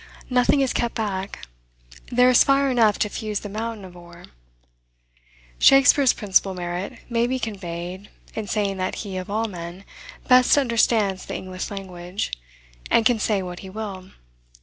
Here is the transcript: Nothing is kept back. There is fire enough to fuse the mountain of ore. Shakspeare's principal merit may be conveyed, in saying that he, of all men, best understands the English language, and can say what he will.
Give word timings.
Nothing 0.31 0.61
is 0.61 0.73
kept 0.73 0.95
back. 0.95 1.43
There 2.11 2.31
is 2.31 2.43
fire 2.43 2.71
enough 2.71 2.97
to 2.97 3.07
fuse 3.07 3.41
the 3.41 3.49
mountain 3.49 3.85
of 3.85 3.95
ore. 3.95 4.25
Shakspeare's 5.59 6.11
principal 6.11 6.55
merit 6.55 6.97
may 7.07 7.27
be 7.27 7.37
conveyed, 7.37 8.09
in 8.33 8.47
saying 8.47 8.77
that 8.77 8.95
he, 9.05 9.17
of 9.17 9.29
all 9.29 9.45
men, 9.45 9.83
best 10.27 10.57
understands 10.57 11.25
the 11.27 11.35
English 11.35 11.69
language, 11.69 12.31
and 12.89 13.05
can 13.05 13.19
say 13.19 13.43
what 13.43 13.59
he 13.59 13.69
will. 13.69 14.09